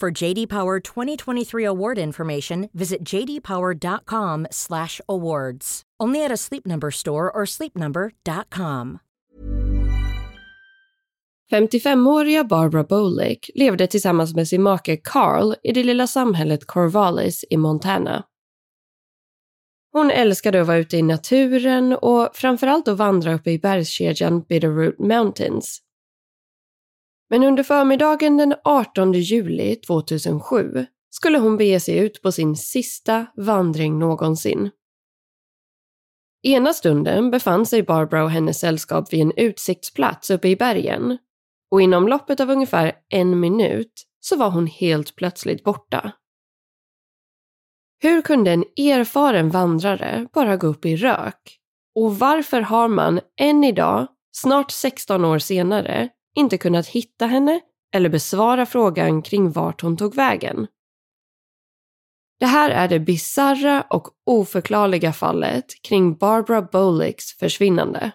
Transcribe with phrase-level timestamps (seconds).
[0.00, 5.82] For JD Power 2023 award information, visit jdpower.com/awards.
[6.02, 8.98] Only at a Sleep Number store or sleepnumber.com.
[11.52, 17.56] 55-åriga Barbara Bolick levde tillsammans med sin make Carl i det lilla samhället Corvallis i
[17.56, 18.24] Montana.
[19.92, 24.98] Hon älskade att vara ute i naturen och framförallt att vandra uppe i bergskedjan Bitterroot
[24.98, 25.83] Mountains.
[27.30, 33.26] Men under förmiddagen den 18 juli 2007 skulle hon bege sig ut på sin sista
[33.36, 34.70] vandring någonsin.
[36.42, 41.18] Ena stunden befann sig Barbara och hennes sällskap vid en utsiktsplats uppe i bergen
[41.70, 46.12] och inom loppet av ungefär en minut så var hon helt plötsligt borta.
[48.02, 51.58] Hur kunde en erfaren vandrare bara gå upp i rök?
[51.94, 57.60] Och varför har man än idag, snart 16 år senare, inte kunnat hitta henne
[57.94, 60.66] eller besvara frågan kring vart hon tog vägen?
[62.40, 68.12] Det här är det bizarra och oförklarliga fallet kring Barbara Bolicks försvinnande.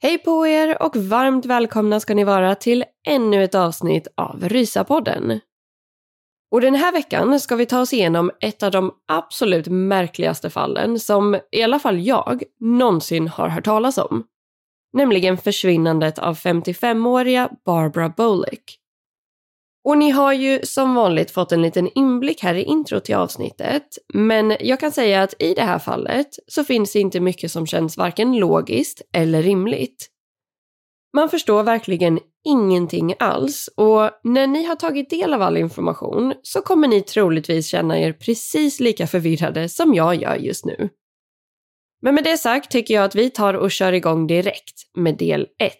[0.00, 5.40] Hej på er och varmt välkomna ska ni vara till ännu ett avsnitt av Rysapodden.
[6.50, 11.00] Och den här veckan ska vi ta oss igenom ett av de absolut märkligaste fallen
[11.00, 14.24] som i alla fall jag någonsin har hört talas om.
[14.92, 18.78] Nämligen försvinnandet av 55-åriga Barbara Bolick.
[19.84, 23.98] Och ni har ju som vanligt fått en liten inblick här i intro till avsnittet.
[24.14, 27.66] Men jag kan säga att i det här fallet så finns det inte mycket som
[27.66, 30.08] känns varken logiskt eller rimligt.
[31.18, 36.60] Man förstår verkligen ingenting alls och när ni har tagit del av all information så
[36.60, 40.88] kommer ni troligtvis känna er precis lika förvirrade som jag gör just nu.
[42.02, 45.46] Men med det sagt tycker jag att vi tar och kör igång direkt med del
[45.58, 45.72] 1.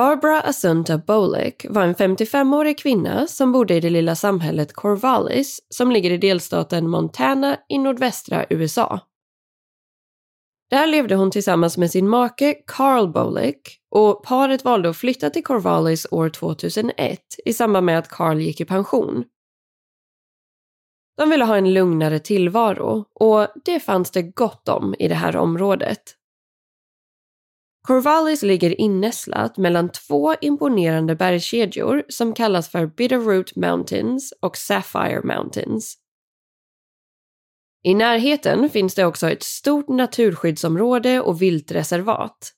[0.00, 5.90] Barbara Asunta Bolick var en 55-årig kvinna som bodde i det lilla samhället Corvallis som
[5.90, 9.00] ligger i delstaten Montana i nordvästra USA.
[10.70, 15.44] Där levde hon tillsammans med sin make Carl Bolick och paret valde att flytta till
[15.44, 19.24] Corvallis år 2001 i samband med att Carl gick i pension.
[21.16, 25.36] De ville ha en lugnare tillvaro och det fanns det gott om i det här
[25.36, 26.16] området.
[27.82, 35.96] Corvallis ligger innästlat mellan två imponerande bergskedjor som kallas för Bitterroot Mountains och Sapphire Mountains.
[37.82, 42.52] I närheten finns det också ett stort naturskyddsområde och viltreservat.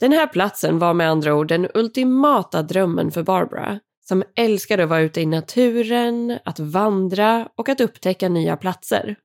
[0.00, 4.90] Den här platsen var med andra ord den ultimata drömmen för Barbara, som älskade att
[4.90, 9.16] vara ute i naturen, att vandra och att upptäcka nya platser.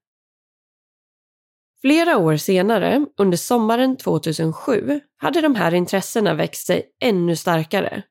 [1.86, 8.04] Flera år senare, under sommaren 2007, hade de här intressena växt sig ännu starkare.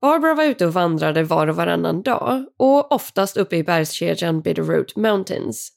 [0.00, 4.96] Barbara var ute och vandrade var och varannan dag och oftast uppe i bergskedjan Bitterroot
[4.96, 5.72] Mountains.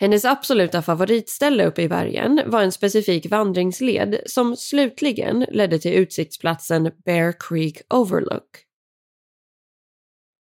[0.00, 6.90] Hennes absoluta favoritställe uppe i bergen var en specifik vandringsled som slutligen ledde till utsiktsplatsen
[7.04, 8.67] Bear Creek Overlook.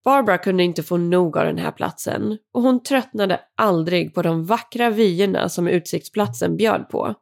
[0.04, 4.46] Barbara kunde inte få nog av den här platsen och hon tröttnade aldrig på de
[4.46, 7.16] vackra vyerna som utsiktsplatsen bjöd på.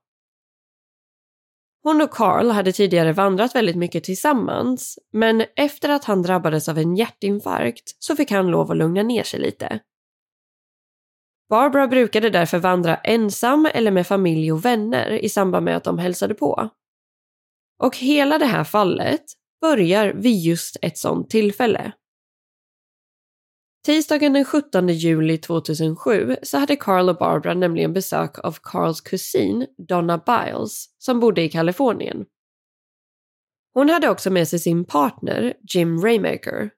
[1.83, 6.77] Hon och Carl hade tidigare vandrat väldigt mycket tillsammans, men efter att han drabbades av
[6.77, 9.79] en hjärtinfarkt så fick han lov att lugna ner sig lite.
[11.49, 15.99] Barbara brukade därför vandra ensam eller med familj och vänner i samband med att de
[15.99, 16.69] hälsade på.
[17.79, 19.21] Och hela det här fallet
[19.61, 21.91] börjar vid just ett sånt tillfälle.
[23.85, 29.67] Tisdagen den 17 juli 2007 så hade Carl och Barbara nämligen besök av Carls kusin
[29.87, 32.25] Donna Biles som bodde i Kalifornien.
[33.73, 36.69] Hon hade också med sig sin partner Jim Raymaker.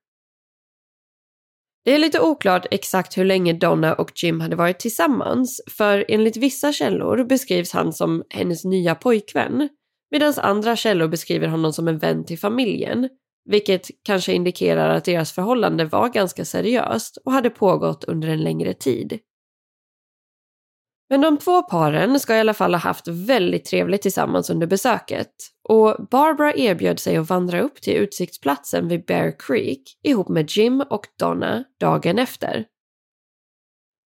[1.85, 6.37] Det är lite oklart exakt hur länge Donna och Jim hade varit tillsammans för enligt
[6.37, 9.69] vissa källor beskrivs han som hennes nya pojkvän
[10.11, 13.09] medan andra källor beskriver honom som en vän till familjen
[13.45, 18.73] vilket kanske indikerar att deras förhållande var ganska seriöst och hade pågått under en längre
[18.73, 19.19] tid.
[21.09, 25.31] Men de två paren ska i alla fall ha haft väldigt trevligt tillsammans under besöket
[25.69, 30.81] och Barbara erbjöd sig att vandra upp till utsiktsplatsen vid Bear Creek ihop med Jim
[30.89, 32.65] och Donna dagen efter.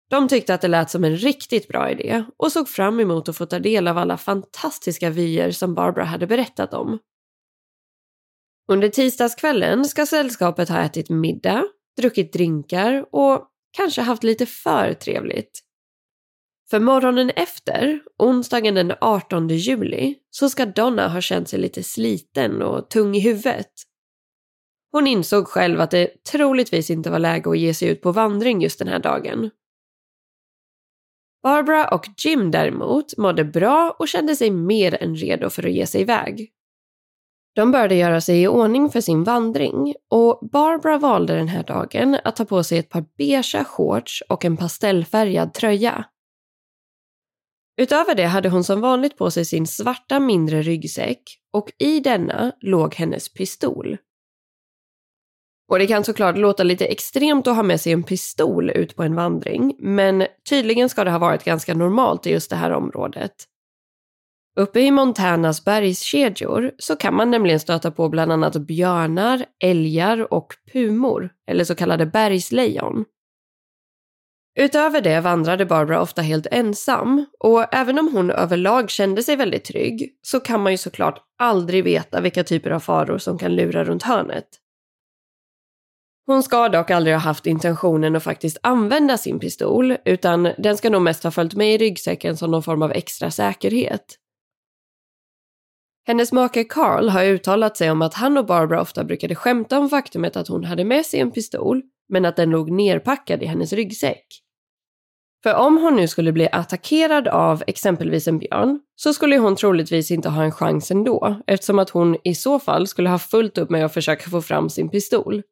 [0.09, 3.37] De tyckte att det lät som en riktigt bra idé och såg fram emot att
[3.37, 6.99] få ta del av alla fantastiska vyer som Barbara hade berättat om
[8.67, 11.63] under tisdagskvällen ska sällskapet ha ätit middag,
[11.97, 13.47] druckit drinkar och
[13.77, 15.61] kanske haft lite för trevligt.
[16.69, 22.61] För morgonen efter, onsdagen den 18 juli, så ska Donna ha känt sig lite sliten
[22.61, 23.71] och tung i huvudet.
[24.91, 28.61] Hon insåg själv att det troligtvis inte var läge att ge sig ut på vandring
[28.61, 29.49] just den här dagen.
[31.43, 35.87] Barbara och Jim däremot mådde bra och kände sig mer än redo för att ge
[35.87, 36.54] sig iväg.
[37.55, 42.17] De började göra sig i ordning för sin vandring och Barbara valde den här dagen
[42.23, 46.05] att ta på sig ett par beiga shorts och en pastellfärgad tröja.
[47.81, 51.21] Utöver det hade hon som vanligt på sig sin svarta mindre ryggsäck
[51.53, 53.97] och i denna låg hennes pistol.
[55.71, 59.03] Och det kan såklart låta lite extremt att ha med sig en pistol ut på
[59.03, 63.31] en vandring, men tydligen ska det ha varit ganska normalt i just det här området.
[64.59, 70.53] Uppe i Montanas bergskedjor så kan man nämligen stöta på bland annat björnar, älgar och
[70.73, 73.05] pumor, eller så kallade bergslejon.
[74.59, 79.65] Utöver det vandrade Barbara ofta helt ensam och även om hon överlag kände sig väldigt
[79.65, 83.83] trygg så kan man ju såklart aldrig veta vilka typer av faror som kan lura
[83.83, 84.47] runt hörnet.
[86.27, 90.89] Hon ska dock aldrig ha haft intentionen att faktiskt använda sin pistol utan den ska
[90.89, 94.19] nog mest ha följt med i ryggsäcken som någon form av extra säkerhet.
[96.07, 99.89] Hennes make Carl har uttalat sig om att han och Barbara ofta brukade skämta om
[99.89, 103.73] faktumet att hon hade med sig en pistol, men att den låg nerpackad i hennes
[103.73, 104.25] ryggsäck.
[105.43, 110.11] För om hon nu skulle bli attackerad av exempelvis en björn så skulle hon troligtvis
[110.11, 113.69] inte ha en chans ändå eftersom att hon i så fall skulle ha fullt upp
[113.69, 115.43] med att försöka få fram sin pistol.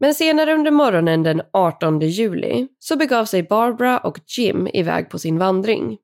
[0.00, 5.18] Men senare under morgonen den 18 juli så begav sig Barbara och Jim iväg på
[5.18, 5.98] sin vandring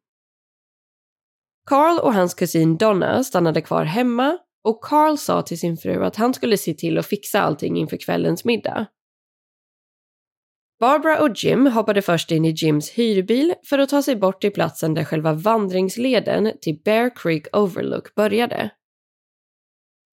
[1.66, 6.16] Carl och hans kusin Donna stannade kvar hemma och Carl sa till sin fru att
[6.16, 8.86] han skulle se till att fixa allting inför kvällens middag.
[10.80, 14.52] Barbara och Jim hoppade först in i Jims hyrbil för att ta sig bort till
[14.52, 18.70] platsen där själva vandringsleden till Bear Creek Overlook började.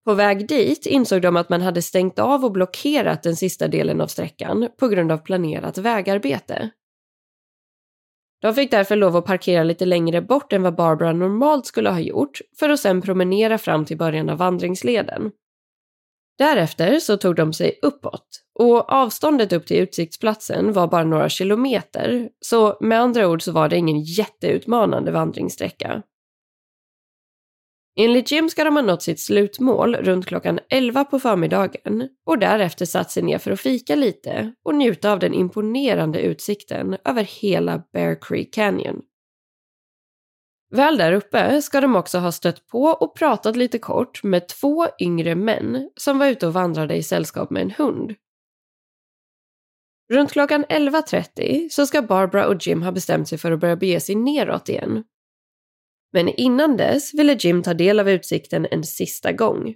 [0.05, 4.01] På väg dit insåg de att man hade stängt av och blockerat den sista delen
[4.01, 6.71] av sträckan på grund av planerat vägarbete.
[8.41, 12.01] De fick därför lov att parkera lite längre bort än vad Barbara normalt skulle ha
[12.01, 15.31] gjort för att sen promenera fram till början av vandringsleden.
[16.39, 22.29] Därefter så tog de sig uppåt och avståndet upp till utsiktsplatsen var bara några kilometer
[22.41, 26.03] så med andra ord så var det ingen jätteutmanande vandringssträcka.
[28.03, 32.87] Enligt Jim ska de ha nått sitt slutmål runt klockan 11 på förmiddagen och därefter
[32.87, 37.83] satt sig ner för att fika lite och njuta av den imponerande utsikten över hela
[37.93, 39.01] Bear Creek Canyon.
[40.71, 44.87] Väl där uppe ska de också ha stött på och pratat lite kort med två
[45.01, 48.15] yngre män som var ute och vandrade i sällskap med en hund.
[50.13, 54.01] Runt klockan 11.30 så ska Barbara och Jim ha bestämt sig för att börja bege
[54.01, 55.05] sig neråt igen
[56.13, 59.75] men innan dess ville Jim ta del av utsikten en sista gång.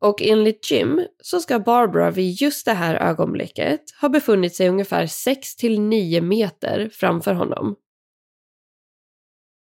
[0.00, 5.06] Och enligt Jim så ska Barbara vid just det här ögonblicket ha befunnit sig ungefär
[5.06, 7.76] 6 till 9 meter framför honom.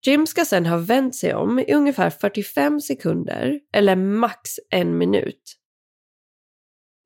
[0.07, 5.57] Jim ska sen ha vänt sig om i ungefär 45 sekunder eller max en minut.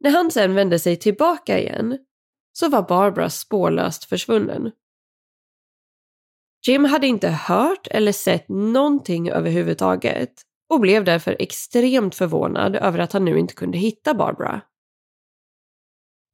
[0.01, 1.99] När han sen vände sig tillbaka igen
[2.53, 4.71] så var Barbara spårlöst försvunnen.
[6.67, 10.33] Jim hade inte hört eller sett någonting överhuvudtaget
[10.69, 14.61] och blev därför extremt förvånad över att han nu inte kunde hitta Barbara.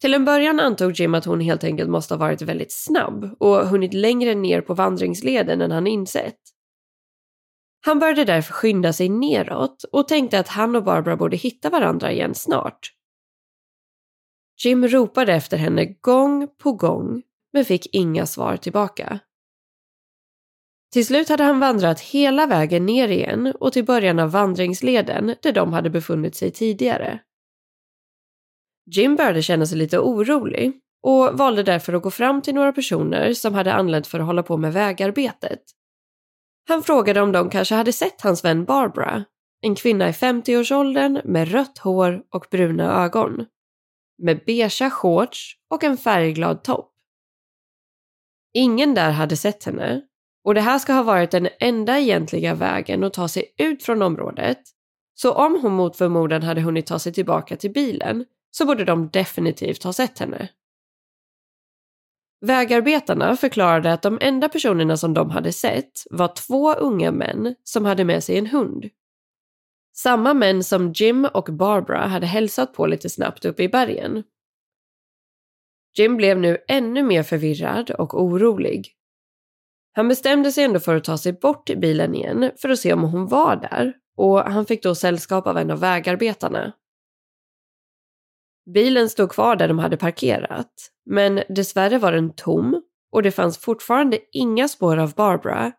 [0.01, 3.69] Till en början antog Jim att hon helt enkelt måste ha varit väldigt snabb och
[3.69, 6.41] hunnit längre ner på vandringsleden än han insett.
[7.85, 12.13] Han började därför skynda sig neråt och tänkte att han och Barbara borde hitta varandra
[12.13, 12.93] igen snart.
[14.65, 19.21] Jim ropade efter henne gång på gång men fick inga svar tillbaka.
[20.97, 25.53] Till slut hade han vandrat hela vägen ner igen och till början av vandringsleden där
[25.53, 27.21] de hade befunnit sig tidigare.
[28.91, 33.33] Jim började känna sig lite orolig och valde därför att gå fram till några personer
[33.33, 35.61] som hade anlänt för att hålla på med vägarbetet.
[36.69, 39.25] Han frågade om de kanske hade sett hans vän Barbara,
[39.61, 43.47] en kvinna i 50-årsåldern med rött hår och bruna ögon.
[44.19, 46.93] Med beiga shorts och en färgglad topp.
[48.55, 50.03] Ingen där hade sett henne
[50.47, 54.03] och det här ska ha varit den enda egentliga vägen att ta sig ut från
[54.03, 54.59] området.
[55.15, 59.09] Så om hon mot förmodan hade hunnit ta sig tillbaka till bilen så borde de
[59.09, 60.49] definitivt ha sett henne.
[62.41, 67.85] Vägarbetarna förklarade att de enda personerna som de hade sett var två unga män som
[67.85, 68.91] hade med sig en hund.
[69.93, 74.23] Samma män som Jim och Barbara hade hälsat på lite snabbt uppe i bergen.
[75.99, 78.96] Jim blev nu ännu mer förvirrad och orolig.
[79.97, 82.93] Han bestämde sig ändå för att ta sig bort till bilen igen för att se
[82.93, 86.73] om hon var där och han fick då sällskap av en av vägarbetarna.
[88.75, 90.73] Bilen stod kvar där de hade parkerat,
[91.11, 95.73] men dessvärre var den tom och det fanns fortfarande inga spår av Barbara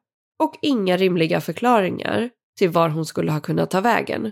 [0.43, 4.31] och inga rimliga förklaringar till var hon skulle ha kunnat ta vägen.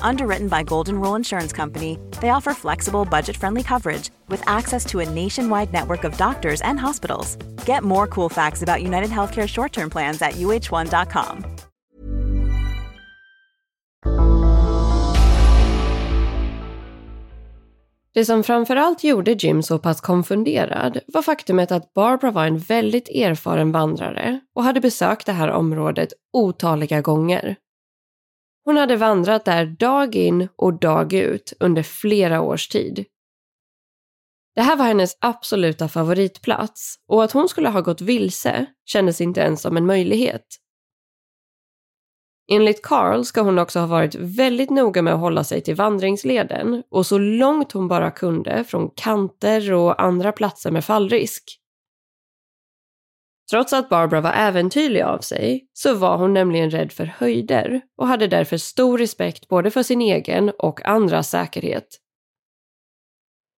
[0.00, 5.00] Underwritten by Golden Rule Insurance Company, they offer flexible, budget friendly coverage with access to
[5.00, 7.36] a nationwide network of doctors and hospitals.
[7.66, 11.62] Get more cool facts about United Healthcare short term plans at uh1.com.
[18.14, 23.08] Det som framförallt gjorde Jim så pass konfunderad var faktumet att Barbara var en väldigt
[23.08, 27.56] erfaren vandrare och hade besökt det här området otaliga gånger.
[28.64, 33.04] Hon hade vandrat där dag in och dag ut under flera års tid.
[34.54, 39.40] Det här var hennes absoluta favoritplats och att hon skulle ha gått vilse kändes inte
[39.40, 40.46] ens som en möjlighet.
[42.52, 46.82] Enligt Carl ska hon också ha varit väldigt noga med att hålla sig till vandringsleden
[46.90, 51.61] och så långt hon bara kunde från kanter och andra platser med fallrisk.
[53.50, 58.06] Trots att Barbara var äventyrlig av sig så var hon nämligen rädd för höjder och
[58.06, 61.98] hade därför stor respekt både för sin egen och andras säkerhet.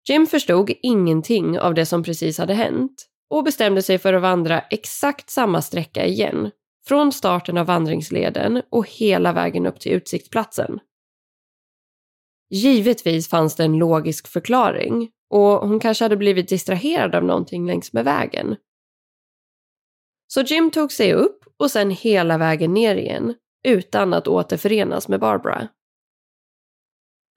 [0.09, 4.61] Jim förstod ingenting av det som precis hade hänt och bestämde sig för att vandra
[4.61, 6.51] exakt samma sträcka igen,
[6.87, 10.79] från starten av vandringsleden och hela vägen upp till utsiktsplatsen.
[12.51, 17.93] Givetvis fanns det en logisk förklaring och hon kanske hade blivit distraherad av någonting längs
[17.93, 18.57] med vägen.
[20.35, 23.35] Så Jim tog sig upp och sen hela vägen ner igen
[23.65, 25.69] utan att återförenas med Barbara.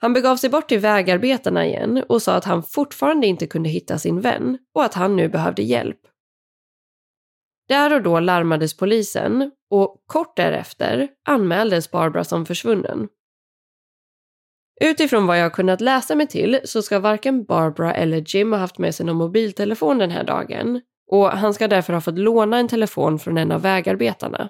[0.02, 3.98] Han begav sig bort till vägarbetarna igen och sa att han fortfarande inte kunde hitta
[3.98, 6.00] sin vän och att han nu behövde hjälp.
[7.68, 13.08] Där och då larmades polisen och kort därefter anmäldes Barbara som försvunnen.
[14.82, 18.60] Utifrån vad jag har kunnat läsa mig till så ska varken Barbara eller Jim ha
[18.60, 22.58] haft med sig någon mobiltelefon den här dagen och han ska därför ha fått låna
[22.58, 24.50] en telefon från en av vägarbetarna.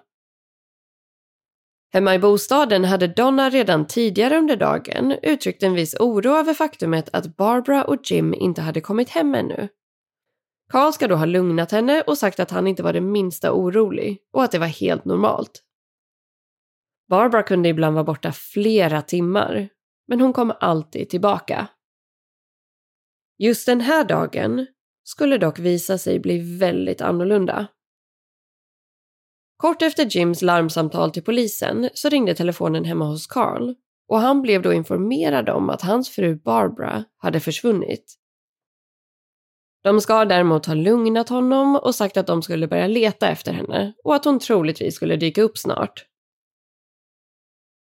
[1.94, 7.10] Hemma i bostaden hade Donna redan tidigare under dagen uttryckt en viss oro över faktumet
[7.14, 9.68] att Barbara och Jim inte hade kommit hem ännu.
[10.70, 14.22] Carl ska då ha lugnat henne och sagt att han inte var det minsta orolig
[14.34, 15.64] och att det var helt normalt.
[17.10, 19.70] Barbara kunde ibland vara borta flera timmar,
[20.08, 21.68] men hon kom alltid tillbaka.
[23.38, 24.68] Just den här dagen
[25.06, 27.68] skulle dock visa sig bli väldigt annorlunda.
[29.58, 33.76] Kort efter Jims larmsamtal till polisen så ringde telefonen hemma hos Carl
[34.08, 38.16] och han blev då informerad om att hans fru Barbara hade försvunnit.
[39.84, 43.94] De ska däremot ha lugnat honom och sagt att de skulle börja leta efter henne
[44.04, 46.06] och att hon troligtvis skulle dyka upp snart.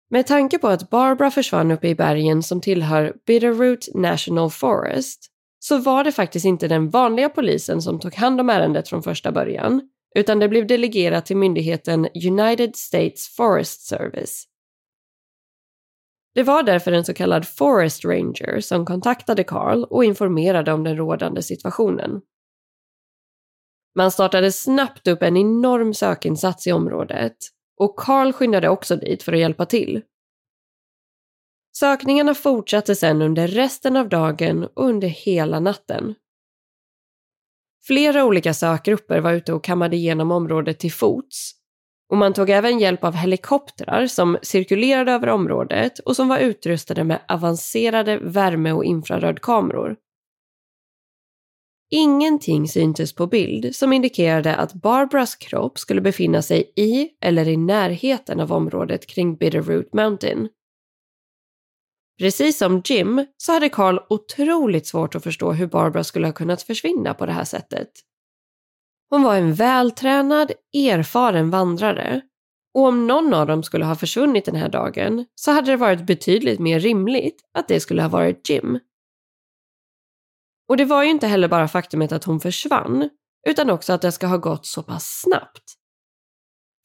[0.09, 5.32] Med tanke på att Barbara försvann uppe i bergen som tillhör Bitterroot National Forest
[5.65, 9.31] så var det faktiskt inte den vanliga polisen som tog hand om ärendet från första
[9.31, 9.81] början
[10.15, 14.43] utan det blev delegerat till myndigheten United States Forest Service.
[16.35, 20.97] Det var därför en så kallad Forest Ranger som kontaktade Carl och informerade om den
[20.97, 22.21] rådande situationen.
[23.95, 27.37] Man startade snabbt upp en enorm sökinsats i området
[27.77, 30.01] och Carl skyndade också dit för att hjälpa till.
[31.75, 36.15] Sökningarna fortsatte sedan under resten av dagen och under hela natten.
[37.87, 41.51] Flera olika sökgrupper var ute och kammade igenom området till fots.
[42.09, 47.03] Och man tog även hjälp av helikoptrar som cirkulerade över området och som var utrustade
[47.03, 49.95] med avancerade värme och infrarödkameror.
[51.91, 57.57] Ingenting syntes på bild som indikerade att Barbaras kropp skulle befinna sig i eller i
[57.57, 60.49] närheten av området kring Bitterroot Mountain.
[62.19, 66.61] Precis som Jim så hade Carl otroligt svårt att förstå hur Barbara skulle ha kunnat
[66.61, 67.89] försvinna på det här sättet.
[69.09, 72.21] Hon var en vältränad, erfaren vandrare
[72.73, 76.05] och om någon av dem skulle ha försvunnit den här dagen så hade det varit
[76.05, 78.79] betydligt mer rimligt att det skulle ha varit Jim.
[80.69, 83.09] Och det var ju inte heller bara faktumet att hon försvann,
[83.47, 85.63] utan också att det ska ha gått så pass snabbt.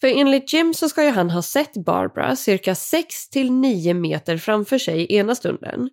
[0.01, 4.37] För enligt Jim så ska ju han ha sett Barbara cirka 6 till 9 meter
[4.37, 5.91] framför sig ena stunden.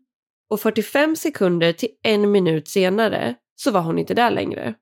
[0.50, 4.76] Och 45 sekunder till en minut senare så var hon inte där längre.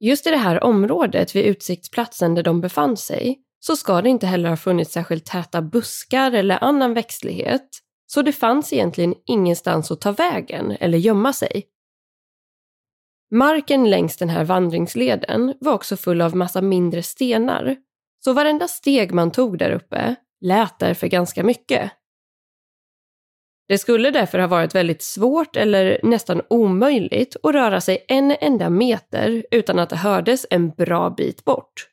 [0.00, 4.26] Just i det här området vid utsiktsplatsen där de befann sig så ska det inte
[4.26, 7.68] heller ha funnits särskilt täta buskar eller annan växtlighet.
[8.06, 11.64] Så det fanns egentligen ingenstans att ta vägen eller gömma sig.
[13.30, 17.76] Marken längs den här vandringsleden var också full av massa mindre stenar,
[18.24, 21.92] så varenda steg man tog där uppe lät därför ganska mycket.
[23.68, 28.70] Det skulle därför ha varit väldigt svårt eller nästan omöjligt att röra sig en enda
[28.70, 31.88] meter utan att det hördes en bra bit bort.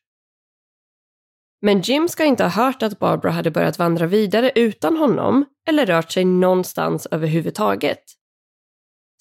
[1.62, 5.86] Men Jim ska inte ha hört att Barbara hade börjat vandra vidare utan honom eller
[5.86, 8.04] rört sig någonstans överhuvudtaget.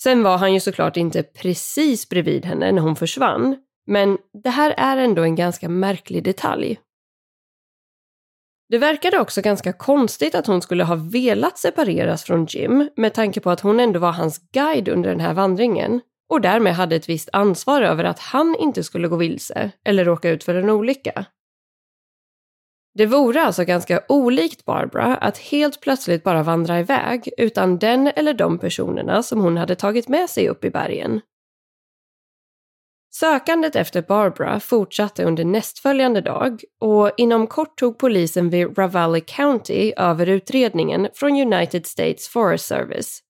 [0.02, 3.56] Sen var han ju såklart inte precis bredvid henne när hon försvann,
[3.86, 6.78] men det här är ändå en ganska märklig detalj.
[8.68, 13.40] Det verkade också ganska konstigt att hon skulle ha velat separeras från Jim med tanke
[13.40, 17.08] på att hon ändå var hans guide under den här vandringen och därmed hade ett
[17.08, 21.26] visst ansvar över att han inte skulle gå vilse eller råka ut för en olycka.
[22.96, 28.34] Det vore alltså ganska olikt Barbara att helt plötsligt bara vandra iväg utan den eller
[28.34, 31.20] de personerna som hon hade tagit med sig upp i bergen.
[33.14, 39.92] Sökandet efter Barbara fortsatte under nästföljande dag och inom kort tog polisen vid Ravalli County
[39.96, 43.20] över utredningen från United States Forest Service.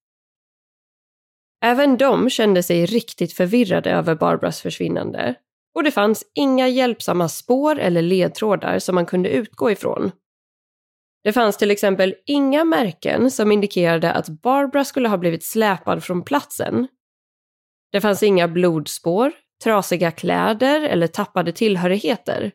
[1.64, 5.34] Även de kände sig riktigt förvirrade över Barbaras försvinnande
[5.76, 10.10] och det fanns inga hjälpsamma spår eller ledtrådar som man kunde utgå ifrån.
[11.24, 16.22] Det fanns till exempel inga märken som indikerade att Barbara skulle ha blivit släpad från
[16.22, 16.88] platsen.
[17.92, 19.32] Det fanns inga blodspår,
[19.64, 22.52] trasiga kläder eller tappade tillhörigheter.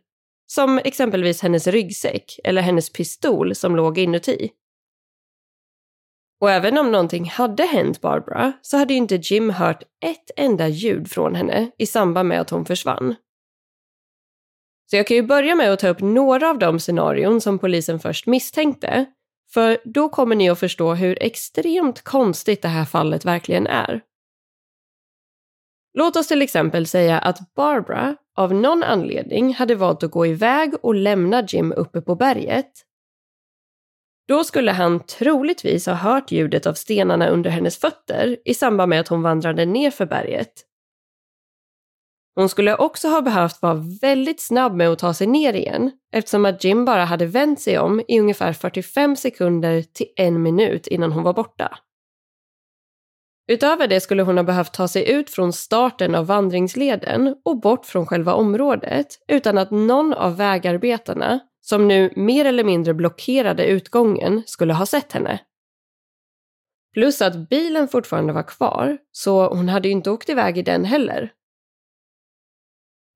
[0.48, 4.50] Som exempelvis hennes ryggsäck eller hennes pistol som låg inuti.
[6.42, 10.68] Och även om någonting hade hänt Barbara så hade ju inte Jim hört ett enda
[10.68, 13.16] ljud från henne i samband med att hon försvann.
[14.90, 18.00] Så jag kan ju börja med att ta upp några av de scenarion som polisen
[18.00, 19.06] först misstänkte,
[19.54, 24.02] för då kommer ni att förstå hur extremt konstigt det här fallet verkligen är.
[25.94, 30.74] Låt oss till exempel säga att Barbara av någon anledning hade valt att gå iväg
[30.82, 32.72] och lämna Jim uppe på berget.
[34.32, 39.00] Då skulle han troligtvis ha hört ljudet av stenarna under hennes fötter i samband med
[39.00, 40.54] att hon vandrade ner för berget.
[42.36, 46.46] Hon skulle också ha behövt vara väldigt snabb med att ta sig ner igen eftersom
[46.46, 51.12] att Jim bara hade vänt sig om i ungefär 45 sekunder till en minut innan
[51.12, 51.78] hon var borta.
[53.48, 57.86] Utöver det skulle hon ha behövt ta sig ut från starten av vandringsleden och bort
[57.86, 64.44] från själva området utan att någon av vägarbetarna, som nu mer eller mindre blockerade utgången,
[64.46, 65.40] skulle ha sett henne.
[66.94, 70.86] Plus att bilen fortfarande var kvar, så hon hade ju inte åkt iväg i den
[70.86, 71.34] heller.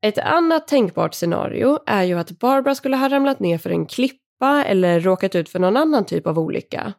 [0.02, 4.64] Ett annat tänkbart scenario är ju att Barbara skulle ha ramlat ner för en klippa
[4.64, 6.94] eller råkat ut för någon annan typ av olycka.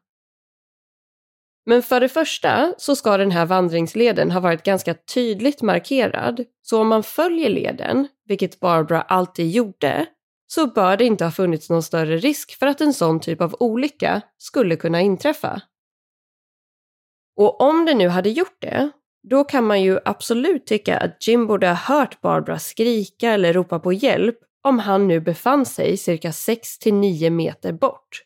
[1.66, 6.80] Men för det första så ska den här vandringsleden ha varit ganska tydligt markerad, så
[6.80, 10.06] om man följer leden, vilket Barbara alltid gjorde,
[10.46, 13.56] så bör det inte ha funnits någon större risk för att en sån typ av
[13.60, 15.62] olycka skulle kunna inträffa.
[17.36, 18.90] Och om det nu hade gjort det,
[19.28, 23.78] då kan man ju absolut tycka att Jim borde ha hört Barbara skrika eller ropa
[23.78, 28.22] på hjälp om han nu befann sig cirka 6-9 meter bort.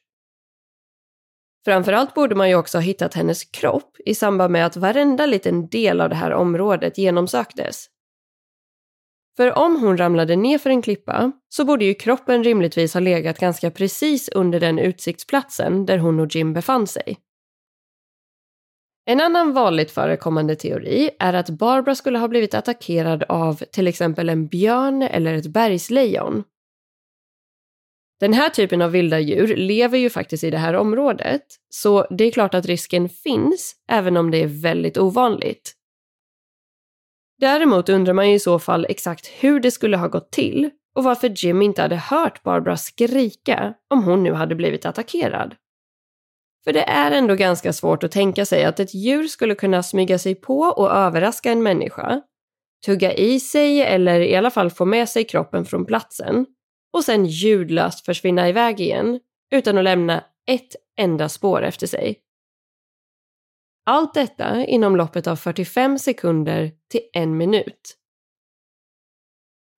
[1.64, 5.68] Framförallt borde man ju också ha hittat hennes kropp i samband med att varenda liten
[5.68, 7.86] del av det här området genomsöktes.
[9.40, 13.38] För om hon ramlade ner för en klippa så borde ju kroppen rimligtvis ha legat
[13.38, 17.18] ganska precis under den utsiktsplatsen där hon och Jim befann sig.
[19.06, 24.28] En annan vanligt förekommande teori är att Barbara skulle ha blivit attackerad av till exempel
[24.28, 26.44] en björn eller ett bergslejon.
[28.20, 32.24] Den här typen av vilda djur lever ju faktiskt i det här området, så det
[32.24, 35.79] är klart att risken finns, även om det är väldigt ovanligt.
[37.40, 41.04] Däremot undrar man ju i så fall exakt hur det skulle ha gått till och
[41.04, 45.54] varför Jim inte hade hört Barbara skrika om hon nu hade blivit attackerad.
[46.64, 50.18] För det är ändå ganska svårt att tänka sig att ett djur skulle kunna smyga
[50.18, 52.20] sig på och överraska en människa,
[52.86, 56.46] tugga i sig eller i alla fall få med sig kroppen från platsen
[56.92, 59.20] och sen ljudlöst försvinna iväg igen
[59.52, 62.16] utan att lämna ett enda spår efter sig.
[63.90, 67.96] Allt detta inom loppet av 45 sekunder till en minut.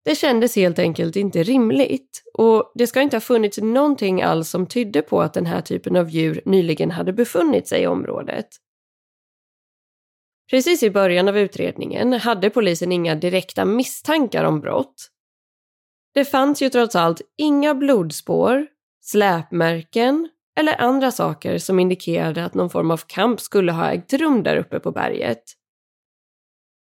[0.04, 4.66] Det kändes helt enkelt inte rimligt och det ska inte ha funnits någonting alls som
[4.66, 8.48] tydde på att den här typen av djur nyligen hade befunnit sig i området.
[10.50, 15.10] Precis i början av utredningen hade polisen inga direkta misstankar om brott.
[16.14, 18.66] Det fanns ju trots allt inga blodspår,
[19.00, 20.28] släpmärken
[20.60, 24.56] eller andra saker som indikerade att någon form av kamp skulle ha ägt rum där
[24.56, 25.42] uppe på berget.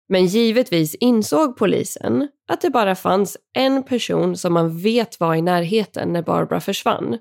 [0.10, 5.42] Men givetvis insåg polisen att det bara fanns en person som man vet var i
[5.42, 7.18] närheten när Barbara försvann.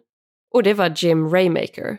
[0.54, 1.98] Och det var Jim Raymaker.